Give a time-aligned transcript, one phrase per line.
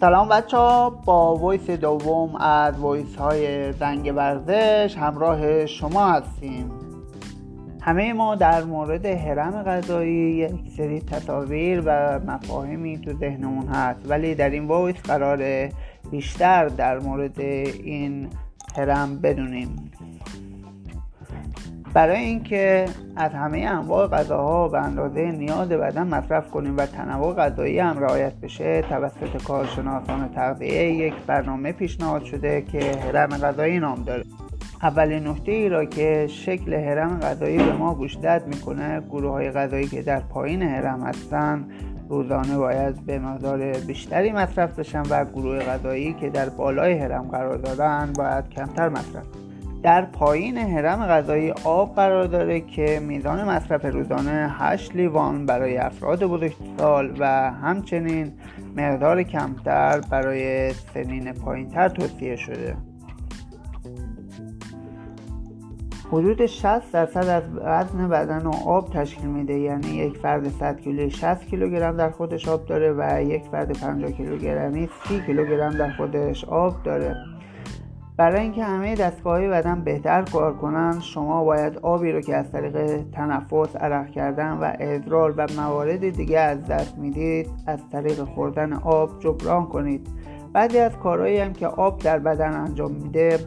[0.00, 6.70] سلام بچه ها با ویس دوم از ویس های زنگ ورزش همراه شما هستیم.
[7.80, 14.34] همه ما در مورد حرم غذایی یک سری تصاویر و مفاهیمی تو ذهنمون هست ولی
[14.34, 15.68] در این ویس قرار
[16.10, 18.28] بیشتر در مورد این
[18.76, 19.90] حرم بدونیم.
[21.94, 22.86] برای اینکه
[23.16, 28.32] از همه انواع غذاها به اندازه نیاز بدن مصرف کنیم و تنوع غذایی هم رعایت
[28.34, 34.24] بشه توسط کارشناسان تغذیه یک برنامه پیشنهاد شده که هرم غذایی نام داره.
[34.82, 39.86] اولین نکته ای را که شکل هرم غذایی به ما گوشدد می‌کنه گروه های غذایی
[39.86, 41.64] که در پایین هرم هستن
[42.08, 47.56] روزانه باید به مقدار بیشتری مصرف بشن و گروه غذایی که در بالای هرم قرار
[47.56, 49.39] دارن باید کمتر مصرف
[49.82, 56.24] در پایین هرم غذایی آب قرار داره که میزان مصرف روزانه 8 لیوان برای افراد
[56.24, 58.32] بزرگسال و همچنین
[58.76, 62.76] مقدار کمتر برای سنین پایینتر توصیه شده.
[66.12, 69.58] حدود 60 درصد از وزن بدن و آب تشکیل میده.
[69.58, 74.10] یعنی یک فرد 100 کیلو 60 کیلوگرم در خودش آب داره و یک فرد 50
[74.10, 77.16] کیلوگرمی 30 کیلوگرم در خودش آب داره.
[78.20, 82.52] برای اینکه همه دستگاه های بدن بهتر کار کنند شما باید آبی رو که از
[82.52, 88.72] طریق تنفس عرق کردن و ادرار و موارد دیگه از دست می‌دید از طریق خوردن
[88.72, 90.08] آب جبران کنید.
[90.52, 93.38] بعضی از کارهایی هم که آب در بدن انجام میده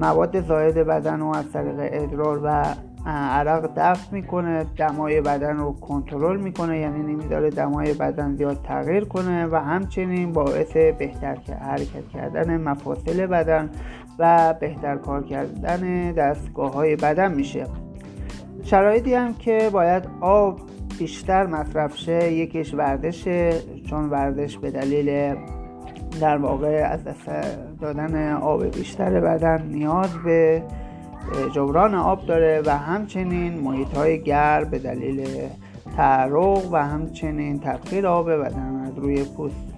[0.00, 2.64] مواد زاید بدن رو از طریق ادرار و
[3.06, 9.46] عرق دفع می‌کنه دمای بدن رو کنترل می‌کنه یعنی نمیداره دمای بدن زیاد تغییر کنه
[9.46, 13.70] و همچنین باعث بهتر حرکت کردن مفاصل بدن
[14.18, 17.66] و بهتر کار کردن دستگاه های بدن میشه.
[18.62, 20.60] شرایطی هم که باید آب
[20.98, 23.52] بیشتر مصرف شه یکیش ورزشه
[23.86, 25.34] چون ورزش به دلیل
[26.20, 27.30] در واقع از دست
[27.80, 30.62] دادن آب بیشتر بدن نیاز به
[31.52, 35.28] جبران آب داره و همچنین محیط های گرم به دلیل
[35.96, 39.72] تعرق و همچنین تبخیر آب بدن از روی پوست.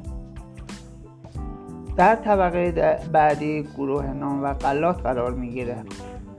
[1.96, 5.76] در طبقه بعدی گروه نان و غلات قرار می‌گیره.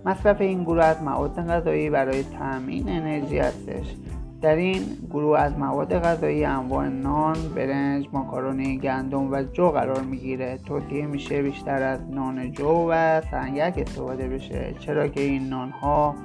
[0.05, 3.95] مصرف این گروه از مواد غذایی برای تامین انرژی هستش.
[4.41, 10.59] در این گروه از مواد غذایی انواع نان، برنج، ماکارونی، گندم و جو قرار می‌گیره.
[10.67, 14.73] توصیه میشه بیشتر از نان جو و سنگک استفاده بشه.
[14.79, 16.15] چرا که این نان ها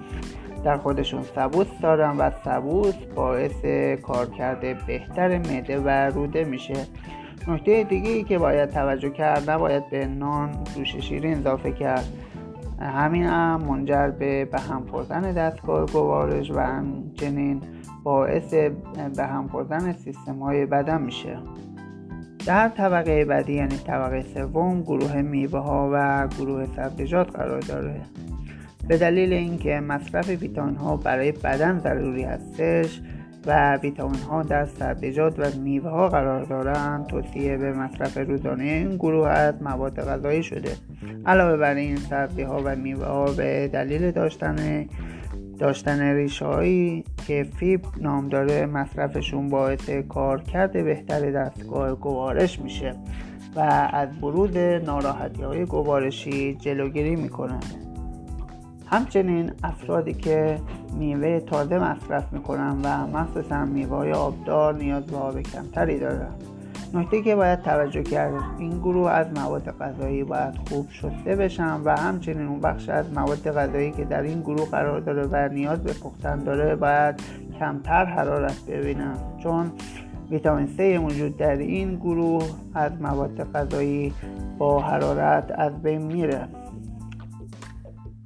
[0.65, 3.65] در خودشون سبوس دارن و سبوس باعث
[4.03, 6.87] کارکرد بهتر معده و روده میشه.
[7.49, 12.04] نکته دیگه ای که باید توجه کرد نباید به نان جوش شیرین اضافه کرد.
[12.81, 17.63] همین هم منجر به به هم خوردن دستگاه گوارش و همچنین
[18.03, 18.55] باعث
[19.17, 21.39] به هم خوردن سیستم های بدن میشه.
[22.47, 28.01] در طبقه بعدی یعنی طبقه سوم گروه میوه ها و گروه سبزیجات قرار داره.
[28.89, 33.01] به دلیل اینکه مصرف ویتامین ها برای بدن ضروری هستش
[33.47, 37.06] و ویتامین ها در سبزیجات و میوه ها قرار دارند.
[37.06, 40.73] توصیه به مصرف روزانه این گروه از مواد غذایی شده.
[41.27, 44.87] علاوه بر این سبزی ها و میوه ها به دلیل داشتن
[45.59, 52.95] داشتن ریشهایی که فیب نام داره مصرفشون باعث کارکرد بهتر دستگاه گوارش میشه
[53.56, 53.61] و
[53.93, 57.59] از بروز ناراحتی های گوارشی جلوگیری می‌کنه.
[58.91, 60.59] همچنین افرادی که
[60.99, 66.33] میوه تازه مصرف می‌کنن و مخصوصا میوه آبدار نیاز به آب کمتری دارن.
[66.95, 71.97] نکته که باید توجه کرد این گروه از مواد غذایی باید خوب شسته بشن و
[71.99, 75.93] همچنین اون بخش از مواد غذایی که در این گروه قرار داره و نیاز به
[75.93, 77.23] پختن داره باید
[77.59, 79.15] کمتر حرارت ببینن.
[79.43, 79.73] چون
[80.31, 84.12] ویتامین C موجود در این گروه از مواد غذایی
[84.59, 86.49] با حرارت از بین میره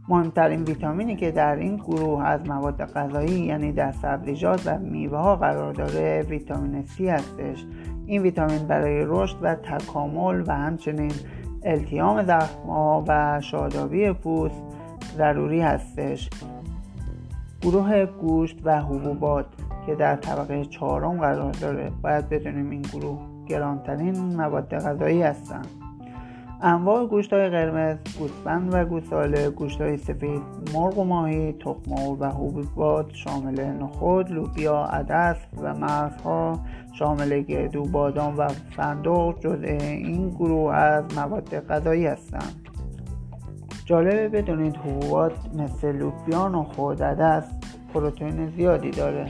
[0.09, 5.37] مهمترین ویتامینی که در این گروه از مواد غذایی یعنی در سبزیجات و میوه ها
[5.37, 7.65] قرار داره ویتامین C هستش.
[8.07, 11.13] این ویتامین برای رشد و تکامل و همچنین
[11.63, 14.63] التیام زخمها و شادابی پوست
[15.17, 16.31] ضروری هستش.
[17.63, 19.47] گروه گوشت و حبوبات
[19.87, 25.84] که در طبقه چهارم قرار داره باید بدونیم این گروه گرانترین مواد غذایی هستند
[26.67, 30.43] انواع گوشت های قرمز گوسفند و گوساله گوشت های سفید
[30.75, 36.59] مرغ و ماهی تخم و حبوبات شامل نخود لوبیا عدس و مغزها
[36.93, 39.41] شامل گردو بادام و صندوق.
[39.41, 42.69] جزء این گروه از مواد غذایی هستند.
[43.85, 47.45] جالبه بدونید حبوبات مثل لوبیا نخود عدس
[47.95, 49.27] پروتئین زیادی داره.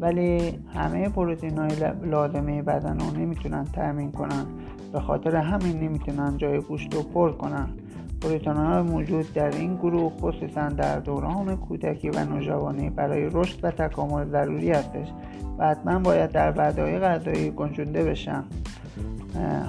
[0.00, 1.70] ولی همه پروتئین های
[2.04, 4.46] لازمه بدن رو نمی‌تونن تأمین کنن.
[4.92, 7.68] به خاطر همین نمی‌تونن جای گوشت رو پر کنن.
[8.20, 13.70] پروتئین های موجود در این گروه خصوصا در دوران کودکی و نوجوانی برای رشد و
[13.70, 15.08] تکامل ضروری هستش.
[15.58, 18.44] و حتما باید در وعده غذایی گنجونده بشن.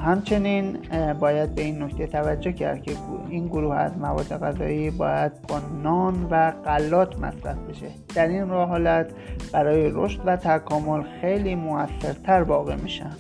[0.05, 0.77] همچنین
[1.19, 2.91] باید به این نکته توجه کرد که
[3.29, 7.87] این گروه از مواد غذایی باید با نان و غلات مصرف بشه.
[8.15, 9.11] در این راه حالت
[9.53, 13.11] برای رشد و تکامل خیلی موثرتر واقع میشن.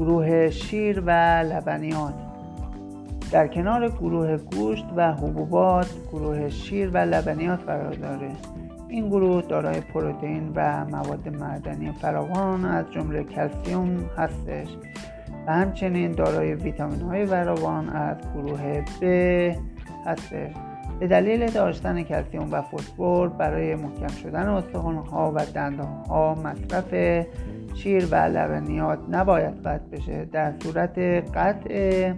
[0.00, 1.10] گروه شیر و
[1.42, 2.14] لبنیات
[3.32, 8.30] در کنار گروه گوشت و حبوبات گروه شیر و لبنیات قرار داره.
[8.88, 14.68] این گروه دارای پروتئین و مواد معدنی فراوان از جمله کلسیوم هستش.
[15.46, 19.02] و همچنین دارای ویتامین های فراوان از گروه B
[20.06, 20.52] هستش.
[21.00, 26.94] به دلیل داشتن کلسیوم و فسفر برای محکم شدن استخوان ها و دندان ها مصرف
[27.74, 30.24] شیر و لبنیات نباید قطع بشه.
[30.24, 30.98] در صورت
[31.34, 32.12] قطع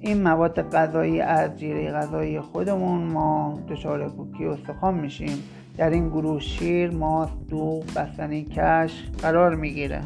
[0.00, 5.38] این مواد غذایی از جیره غذایی خودمون ما دچار پوکی استخوان میشیم.
[5.76, 10.00] در این گروه شیر، ماست، دوغ، بستنی کش قرار می‌گیره.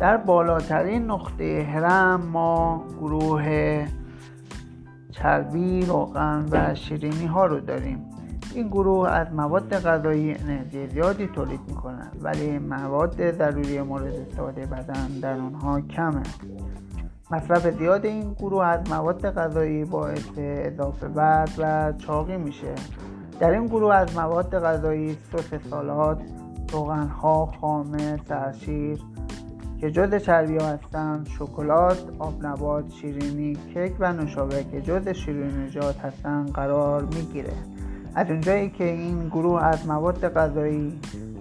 [0.00, 3.84] در بالاترین نقطه هرم ما گروه
[5.10, 8.13] چربی، روغن و شیرینی ها رو داریم.
[8.54, 15.08] این گروه از مواد غذایی انرژی زیادی تولید می‌کنن ولی مواد ضروری مورد استفاده بدن
[15.22, 16.22] در اونها کمه.
[17.30, 22.74] مصرف زیاد این گروه از مواد غذایی باعث اضافه وزن و چاقی میشه.
[23.40, 26.22] در این گروه از مواد غذایی سس سالات
[26.72, 28.98] روغنها خامه سرشیر
[29.80, 35.98] که جز چربی ها هستند شکلات آب نبات شیرینی کیک و نوشابه که جز شیرینیجات
[35.98, 37.52] هستند قرار می‌گیره.
[38.14, 41.00] از اونجایی که این گروه از مواد غذایی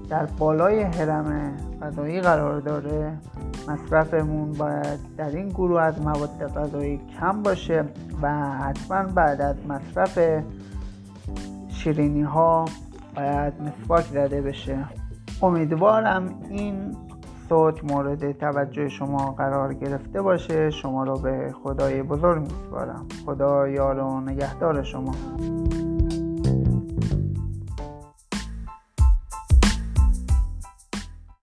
[0.09, 3.17] در بالای حرم غذایی قرار داره
[3.67, 7.85] مصرفمون باید در این گروه از مواد غذایی کم باشه
[8.21, 10.43] و حتما بعد از مصرف
[11.67, 12.65] شیرینی ها
[13.15, 14.77] باید مسواک زده بشه.
[15.41, 16.95] امیدوارم این
[17.49, 20.69] صوت مورد توجه شما قرار گرفته باشه.
[20.69, 23.05] شما رو به خدای بزرگ میسپارم.
[23.25, 25.11] خدا یار و نگهدار شما.